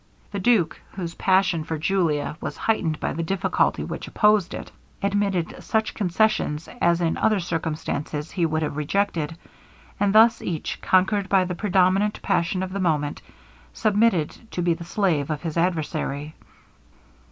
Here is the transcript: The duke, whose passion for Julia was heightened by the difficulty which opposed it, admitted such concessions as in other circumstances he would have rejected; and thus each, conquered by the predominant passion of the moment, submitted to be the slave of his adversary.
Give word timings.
The 0.31 0.39
duke, 0.39 0.81
whose 0.93 1.13
passion 1.13 1.63
for 1.63 1.77
Julia 1.77 2.35
was 2.41 2.57
heightened 2.57 2.99
by 2.99 3.13
the 3.13 3.21
difficulty 3.21 3.83
which 3.83 4.07
opposed 4.07 4.55
it, 4.55 4.71
admitted 4.99 5.61
such 5.63 5.93
concessions 5.93 6.67
as 6.81 7.01
in 7.01 7.17
other 7.17 7.39
circumstances 7.39 8.31
he 8.31 8.43
would 8.43 8.63
have 8.63 8.77
rejected; 8.77 9.37
and 9.99 10.11
thus 10.15 10.41
each, 10.41 10.81
conquered 10.81 11.29
by 11.29 11.45
the 11.45 11.53
predominant 11.53 12.19
passion 12.23 12.63
of 12.63 12.73
the 12.73 12.79
moment, 12.79 13.21
submitted 13.73 14.35
to 14.49 14.63
be 14.63 14.73
the 14.73 14.85
slave 14.85 15.29
of 15.29 15.43
his 15.43 15.55
adversary. 15.55 16.33